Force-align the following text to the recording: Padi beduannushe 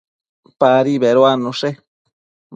Padi 0.59 0.95
beduannushe 1.03 1.69